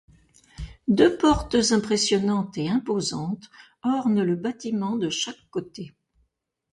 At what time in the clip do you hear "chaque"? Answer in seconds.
5.11-5.47